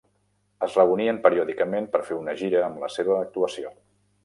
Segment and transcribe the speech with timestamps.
[0.67, 3.75] Es reunien periòdicament per fer una gira amb la seva actuació.